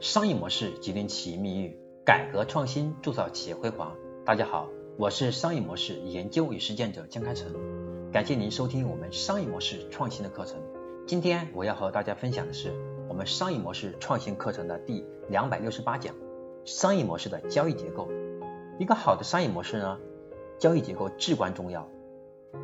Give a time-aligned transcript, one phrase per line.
[0.00, 3.96] 商业模式决定企业命运，改革创新铸造企业辉煌。
[4.26, 7.50] 大家好，我是商业模式研究与实践者江开成，
[8.12, 10.60] 感谢您收听我们商业模式创新的课程。
[11.06, 12.74] 今天我要和大家分享的是
[13.08, 16.14] 我们商业模式创新课程的第两百六十八讲：
[16.66, 18.10] 商业模式的交易结构。
[18.78, 19.98] 一个好的商业模式呢，
[20.58, 21.88] 交易结构至关重要。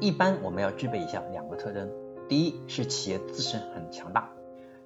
[0.01, 1.91] 一般我们要具备以下两个特征：
[2.29, 4.31] 第一是企业自身很强大。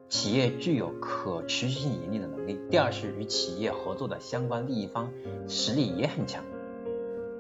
[0.09, 2.61] 企业具有可持续性盈利的能力。
[2.71, 5.13] 第二是与企业合作的相关利益方
[5.49, 6.45] 实力也很强。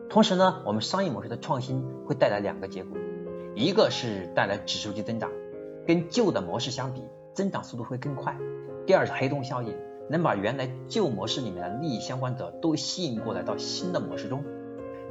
[0.09, 2.99] 同时呢，我们商业模式的创新会带来两个结果，
[3.55, 5.31] 一个是带来指数级增长，
[5.87, 7.03] 跟旧的模式相比，
[7.35, 8.37] 增长速度会更快。
[8.87, 9.75] 第二是黑洞效应，
[10.09, 14.43] 能把原来旧模式里面的利益相关者都吸引过来到新的模式中。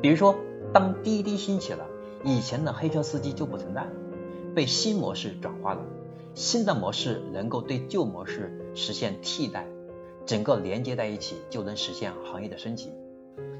[0.01, 0.35] 比如说，
[0.73, 1.87] 当滴滴兴起了，
[2.23, 3.91] 以前的黑车司机就不存在了，
[4.53, 5.85] 被新模式转化了。
[6.35, 9.65] 新的模式能够对旧模式实现替代，
[10.25, 12.91] 整个连接在一起就能实现行业的升级。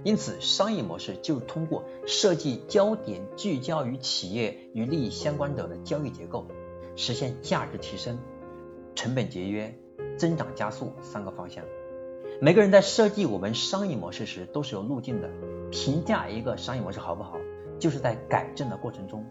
[0.04, 6.46] 因此，商业模式就通过设计焦点聚焦于企业与利益相关者的交易结构，
[6.98, 8.20] 实现价值提升、
[8.94, 9.74] 成本节约、
[10.18, 11.64] 增长加速三个方向。
[12.42, 15.30] 每个人在设计我们商业模式时都是有路径的。
[15.72, 17.38] 评价一个商业模式好不好，
[17.80, 19.26] 就是在改正的过程中。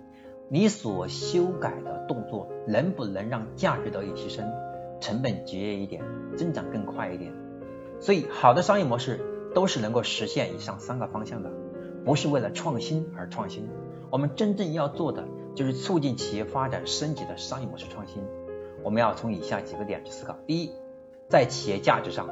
[0.48, 4.52] 你所修改的动作能不能让价值得以提升，
[5.00, 6.02] 成本节约一点，
[6.36, 7.32] 增长更快一点？
[8.00, 9.20] 所以，好的商业模式
[9.54, 11.50] 都是能够实现以上三个方向的，
[12.04, 13.68] 不是为了创新而创新。
[14.10, 18.22] 我们真正要做的就是促进企业发展升级的商业模式创新。
[18.82, 20.70] 我们要从以下几个点去思考：第一，
[21.28, 22.28] 在企业价值上，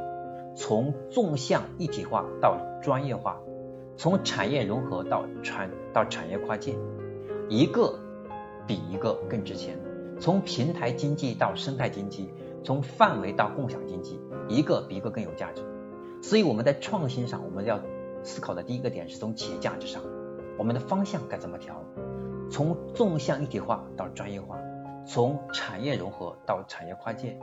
[0.55, 3.41] 从纵向一体化到专业化，
[3.97, 6.77] 从产业融合到产到产业跨界，
[7.53, 7.99] 一个。
[8.65, 9.77] 比一个更值钱。
[10.21, 15.63] 从平台经济到生态经济，从范围到共享经济，一个比一个更有价值。
[16.23, 17.81] 所以我们在创新上，我们要
[18.23, 20.01] 思考的第一个点是从企业价值上，
[20.57, 21.83] 我们的方向该怎么调？
[22.53, 24.57] 从纵向一体化到专业化，
[25.05, 27.37] 从产业融合到产业跨界，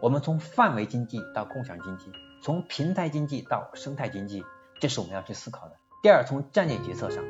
[0.00, 2.06] 我们从范围经济到共享经济，
[2.42, 4.42] 从平台经济到生态经济，
[4.80, 5.76] 这是我们要去思考的。
[6.02, 7.22] 第二，从战略决策上。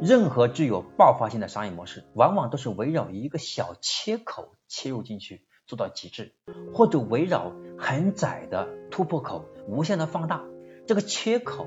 [0.00, 6.32] 任何具有爆发性的商业模式，往往都是围绕一个小切口切入进去，做到极致，
[6.72, 10.42] 或者围绕很窄的突破口无限的放大。
[10.86, 11.66] 这个切口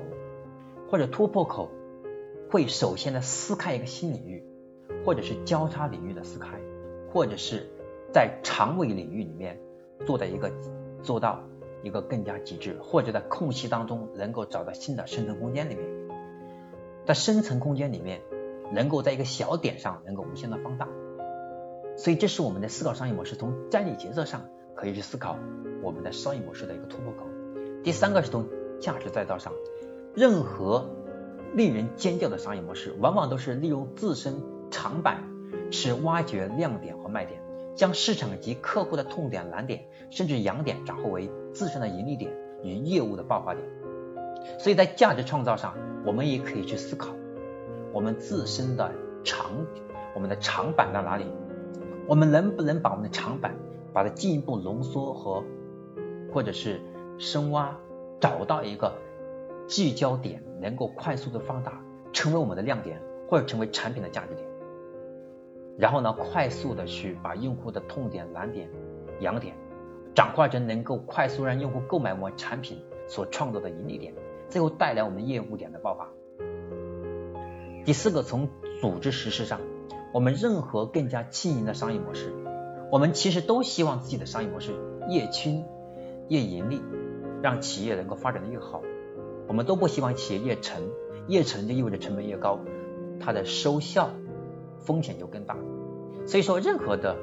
[0.90, 1.70] 或者突破口
[2.50, 4.44] 会首先的撕开一个新领域，
[5.06, 6.60] 或者是交叉领域的撕开，
[7.12, 7.70] 或者是
[8.12, 9.60] 在长尾领域里面
[10.04, 10.50] 做的一个
[11.04, 11.40] 做到
[11.84, 15.93] 一个更加极致，或者在空隙当中能够找到新的生存空间里面。
[17.06, 18.22] 在深层空间里面，
[18.72, 20.88] 能够在一个小点上能够无限的放大，
[21.96, 23.36] 所以这是我们的思考商业模式。
[23.36, 25.36] 从战略决策上可以去思考
[25.82, 27.26] 我们的商业模式的一个突破口。
[27.82, 28.48] 第三个是从
[28.80, 29.52] 价值再造上，
[30.14, 30.88] 任何
[31.54, 35.22] 令人尖叫的商业模式，往往都是利用自身长板，
[35.70, 37.42] 去挖掘亮点和卖点，
[37.74, 42.32] 将市场及客户的痛点、难点，甚至痒点转化为自身的盈利点
[42.62, 43.66] 与业务的爆发点。
[44.58, 47.14] 所以在价值创造上，我们也可以去思考
[47.92, 48.92] 我们自身的
[49.24, 49.52] 长，
[50.14, 51.26] 我们的长板在哪里？
[52.06, 53.56] 我们能不能把我们的长板，
[53.92, 55.42] 把它进一步浓缩和
[56.32, 56.80] 或者是
[57.18, 57.74] 深挖，
[58.20, 58.92] 找到一个
[59.66, 61.80] 聚焦点，能够快速的放大，
[62.12, 64.46] 成为我们的亮点，或者成为产品的价值点。
[65.78, 68.68] 然后呢，快速的去把用户的痛点、难点、
[69.20, 69.54] 痒点，
[70.14, 72.78] 转化成能够快速让用户购买我们产品
[73.08, 74.12] 所创造的盈利点。
[74.48, 76.08] 最后带来我们业务点的爆发。
[77.84, 78.48] 第四个，从
[78.80, 79.60] 组织实施上，
[80.12, 82.32] 我们任何更加轻盈的商业模式，
[82.90, 84.72] 我们其实都希望自己的商业模式
[85.08, 85.64] 越轻
[86.28, 86.80] 越盈利，
[87.42, 88.82] 让企业能够发展的越好。
[89.46, 90.82] 我们都不希望企业越沉，
[91.28, 92.60] 越沉就意味着成本越高，
[93.20, 94.08] 它的收效
[94.78, 95.58] 风险就更大。
[96.26, 97.18] 所以说，任何的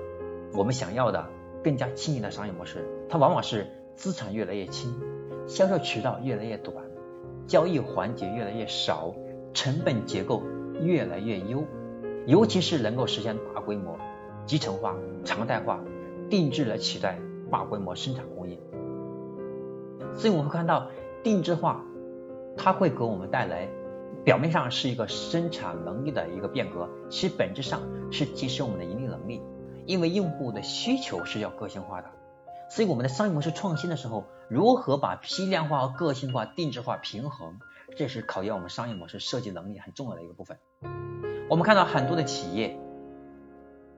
[0.53, 1.25] 我们想要的
[1.63, 3.65] 更加轻盈的商业模式，它往往是
[3.95, 4.93] 资产越来越轻，
[5.47, 6.90] 销售渠道越来越短。
[7.47, 9.13] 交易环节越来越少，
[9.53, 10.43] 成本结构
[10.81, 11.63] 越来越优，
[12.25, 13.97] 尤其是能够实现大规模
[14.45, 14.95] 集成化、
[15.25, 15.81] 常态化、
[16.29, 17.19] 定制来取代
[17.51, 18.59] 大规模生产工艺。
[20.15, 20.87] 所以我们会看到
[21.23, 21.83] 定制化，
[22.57, 23.67] 它会给我们带来
[24.23, 29.41] 表面上是一个生产能力的一个变革，其实本质上是提升我们的盈利能力，
[29.85, 32.09] 因为用户的需求是要个性化的。
[32.71, 37.59] 所以我们的商业模式创新的时候，如何把批量化和个性化、定制化平衡，
[37.97, 40.57] 这是考验我们商业模式设计能力很重要的一个部分。
[41.49, 42.79] 我们看到很多的企业，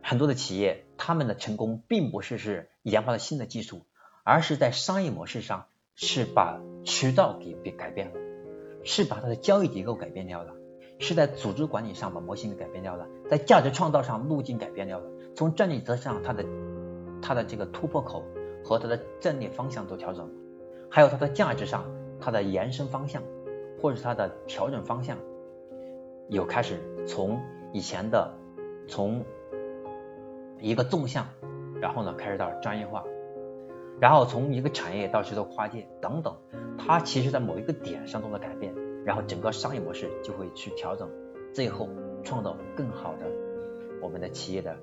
[0.02, 3.86] 很多的企业，他们的成功并不是是研发了新的技术，
[4.24, 8.14] 而是在商业模式上是把渠道给给改变了，
[8.84, 10.56] 是把它的交易结构改变掉了，
[10.98, 15.06] 是在组织管理上把模型给改变掉了，在价值创造上路径改变掉了，
[15.36, 16.44] 从战略则上它的
[17.22, 18.24] 它的这个突破口
[18.64, 20.30] 和它的战略方向都调整，
[20.90, 21.86] 还有它的价值上
[22.20, 23.22] 它的延伸方向
[23.82, 25.18] 或者是它的调整方向
[26.30, 27.42] 有开始从
[27.74, 28.34] 以前的
[28.88, 29.26] 从
[30.60, 31.28] 一个纵向，
[31.82, 33.04] 然后呢开始到专业化。
[34.00, 36.36] 然后从一个产业到去做跨界等等，
[36.78, 38.74] 它其实在某一个点上做了改变，
[39.06, 41.10] 然后整个商业模式就会去调整，
[41.54, 41.88] 最后
[42.24, 43.28] 创造更好的
[44.02, 44.76] 我们的企业的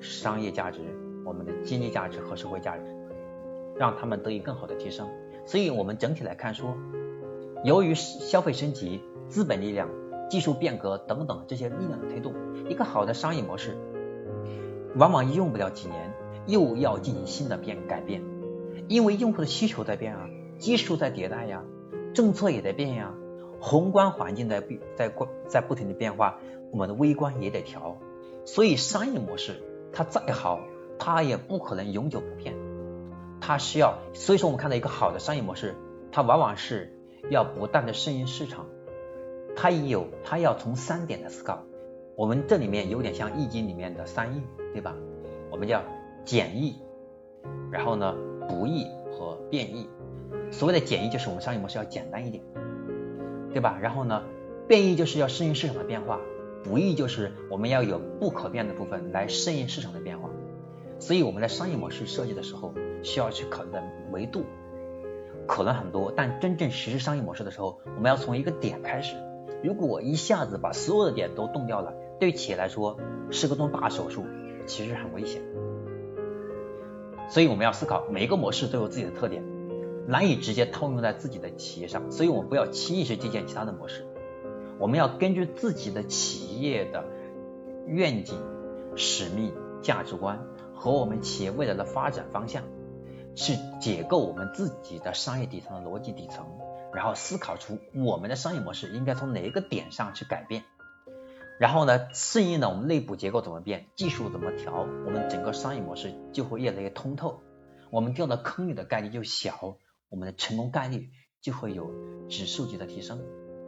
[0.00, 0.80] 商业价值、
[1.24, 2.84] 我们的经济价值和社会价值，
[3.78, 5.08] 让他们得以更好的提升。
[5.46, 6.76] 所以我们整体来看说，
[7.64, 9.88] 由于消费升级、资本力量、
[10.28, 12.34] 技术变革等等这些力量的推动，
[12.68, 13.76] 一个好的商业模式
[14.96, 16.12] 往往用不了几年，
[16.46, 18.22] 又要进行新的变改变。
[18.88, 21.62] 因为用户的需求在变啊，技术在迭代呀，
[22.14, 23.14] 政策也在变呀，
[23.60, 26.38] 宏观环境在变，在过在不停的变化，
[26.72, 27.98] 我们的微观也得调。
[28.46, 30.60] 所以商业模式它再好，
[30.98, 32.54] 它也不可能永久不变，
[33.40, 33.98] 它需要。
[34.14, 35.74] 所以说我们看到一个好的商业模式，
[36.12, 36.92] 它往往是
[37.30, 38.66] 要不断的适应市场，
[39.56, 41.64] 它有它要从三点的思考。
[42.16, 44.42] 我们这里面有点像易经里面的三易，
[44.72, 44.94] 对吧？
[45.50, 45.82] 我们叫
[46.24, 46.76] 简易，
[47.70, 48.14] 然后呢？
[48.48, 49.86] 不易和变易，
[50.50, 52.42] 所谓的简易就是我们商业模式要简单一点，
[53.52, 53.78] 对吧？
[53.78, 54.22] 然后呢，
[54.66, 56.18] 变异就是要适应市场的变化，
[56.64, 60.30] 不易就是我们要有不可变的部分来适应市场的变化。
[60.98, 62.72] 所以我们在商业模式设计的时候，
[63.02, 64.44] 需要去考虑的维度
[65.46, 69.16] 可能很多，但真正实施商业模式的时候，我们要从一个点开始。
[69.62, 72.98] 如果一下子把所有的点都动掉了，对企业来说
[73.30, 74.24] 是个动大手术，
[74.66, 75.42] 其实很危险。
[77.28, 79.42] 所以我们要思考，每一个模式都有自己的特点，
[80.06, 82.10] 难以直接套用在自己的企业上。
[82.10, 84.06] 所以我们不要轻易去借鉴其他的模式，
[84.78, 87.04] 我们要根据自己的企业的
[87.86, 88.38] 愿景、
[88.96, 89.52] 使命、
[89.82, 92.62] 价值观和我们企业未来的发展方向，
[93.38, 96.44] 去解构我们自己的商业底层的逻辑底层，
[96.92, 100.64] 然后思考出我们的商业模式应该从哪一个点上去改变。
[101.60, 107.40] 然后呢，适应了我们内部结构怎么变，技术怎么调，我们整个商业模式就会越来越通透，
[107.90, 109.76] 我们掉到坑里的概率就小，
[110.08, 111.92] 我们的成功概率就会有
[112.28, 113.22] 指数级的提升。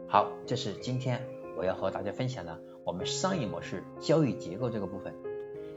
[0.09, 1.25] 好，这是今天
[1.57, 5.15] 我要和大家分享的我们商业模式交易结构这个部分，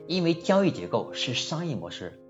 [0.08, 2.20] 因为交易结构是商业模式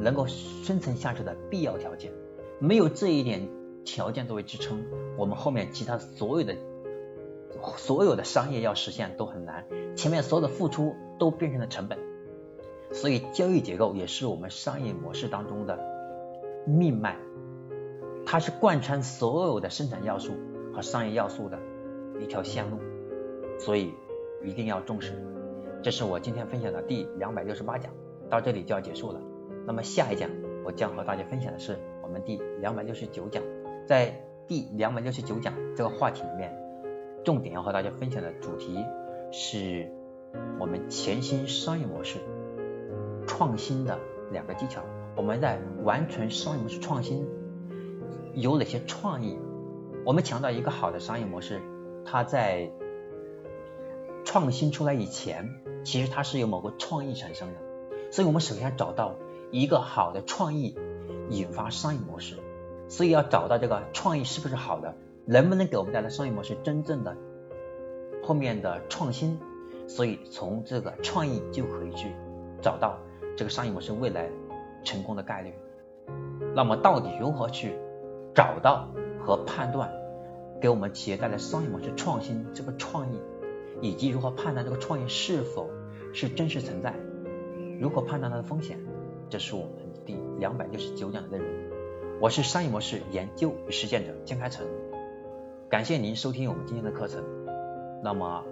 [0.00, 2.12] 能够生存下去的必要条件，
[2.58, 3.48] 没有这一点
[3.84, 4.84] 条件作为支撑，
[5.16, 6.56] 我们后面其他所有的。
[7.76, 9.66] 所有的商业要实现都很难，
[9.96, 11.98] 前面所有的付出都变成了成本，
[12.92, 15.78] 所以交易结构也是我们商业模式当中的
[16.64, 17.16] 命脉，
[18.24, 20.32] 它是贯穿所有的生产要素
[20.72, 21.58] 和商业要素的
[22.20, 22.78] 一条线路，
[23.58, 23.92] 所以
[24.44, 25.12] 一定要重视。
[25.82, 27.92] 这是我今天分享的第两百六十八讲，
[28.30, 29.20] 到这里就要结束了。
[29.66, 30.30] 那么下一讲
[30.64, 33.42] 我将和大家分享的是我们第两百六十九讲，
[33.86, 36.56] 在第两百六十九讲这个话题里面。
[37.22, 38.82] 重点要和大家分享的主题
[39.30, 39.92] 是
[40.58, 42.18] 我们全新商业模式
[43.26, 43.98] 创新的
[44.32, 44.82] 两个技巧。
[45.16, 47.28] 我们在完成商业模式创新
[48.34, 49.38] 有哪些创意？
[50.06, 51.60] 我们强调一个好的商业模式，
[52.06, 52.70] 它在
[54.24, 55.46] 创新出来以前，
[55.84, 57.54] 其实它是由某个创意产生的。
[58.10, 59.14] 所以我们首先要找到
[59.50, 60.76] 一个好的创意，
[61.28, 62.36] 引发商业模式。
[62.88, 64.94] 所以要找到这个创意是不是好的？
[65.26, 67.16] 能不能给我们带来商业模式真正的
[68.24, 69.38] 后面的创新？
[69.86, 72.08] 所以从这个创意就可以去
[72.62, 72.98] 找到
[73.36, 74.28] 这个商业模式未来
[74.84, 75.52] 成功的概率。
[76.54, 77.74] 那么到底如何去
[78.34, 78.88] 找到
[79.20, 79.92] 和判断
[80.60, 83.20] 给我们企业带来商业模式创新这个创意，
[83.80, 85.68] 以及如何判断这个创意是否
[86.12, 86.94] 是真实存在？
[87.80, 88.78] 如何判断它的风险？
[89.30, 89.70] 这是我们
[90.04, 91.46] 第两百六十九讲的内容。
[92.20, 94.66] 我是商业模式研究与实践者江开成。
[95.68, 97.22] 感谢您收听我们今天的课程。
[98.02, 98.44] 那么，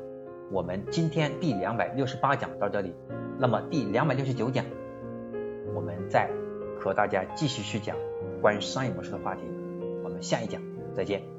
[0.52, 2.94] 我们今天第两百六十八讲到这里。
[3.40, 4.64] 那么第两百六十九讲，
[5.74, 6.30] 我们再
[6.78, 7.96] 和大家继续去讲
[8.40, 9.42] 关于商业模式的话题。
[10.04, 10.62] 我们下一讲
[10.94, 11.37] 再见。